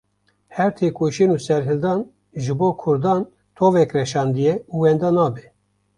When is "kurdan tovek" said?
2.81-3.89